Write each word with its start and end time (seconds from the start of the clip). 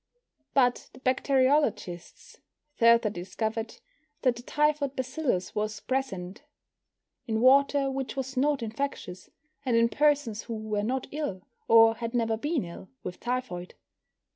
But 0.55 0.89
the 0.93 0.99
bacteriologists 0.99 2.39
further 2.75 3.11
discovered 3.11 3.75
that 4.23 4.35
the 4.35 4.41
typhoid 4.41 4.95
bacillus 4.95 5.53
was 5.53 5.79
present 5.81 6.41
in 7.27 7.39
water 7.39 7.91
which 7.91 8.15
was 8.15 8.35
not 8.35 8.63
infectious, 8.63 9.29
and 9.63 9.77
in 9.77 9.89
persons 9.89 10.41
who 10.41 10.55
were 10.55 10.81
not 10.81 11.05
ill, 11.11 11.45
or 11.67 11.93
had 11.97 12.15
never 12.15 12.35
been 12.35 12.63
ill, 12.65 12.89
with 13.03 13.19
typhoid. 13.19 13.75